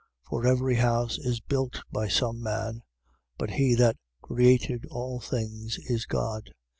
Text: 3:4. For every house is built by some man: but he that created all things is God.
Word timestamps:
3:4. 0.25 0.29
For 0.31 0.47
every 0.47 0.75
house 0.77 1.19
is 1.19 1.41
built 1.41 1.79
by 1.91 2.07
some 2.07 2.41
man: 2.41 2.81
but 3.37 3.51
he 3.51 3.75
that 3.75 3.97
created 4.23 4.87
all 4.89 5.19
things 5.19 5.77
is 5.77 6.07
God. 6.07 6.49